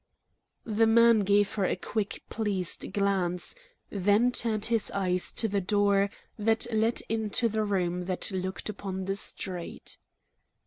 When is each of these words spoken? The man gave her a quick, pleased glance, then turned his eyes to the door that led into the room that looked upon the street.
The 0.65 0.87
man 0.87 1.19
gave 1.19 1.53
her 1.53 1.65
a 1.65 1.75
quick, 1.75 2.23
pleased 2.27 2.91
glance, 2.91 3.53
then 3.91 4.31
turned 4.31 4.65
his 4.65 4.89
eyes 4.89 5.31
to 5.33 5.47
the 5.47 5.61
door 5.61 6.09
that 6.39 6.65
led 6.73 7.03
into 7.07 7.47
the 7.47 7.63
room 7.63 8.05
that 8.05 8.31
looked 8.31 8.67
upon 8.67 9.05
the 9.05 9.15
street. 9.15 9.99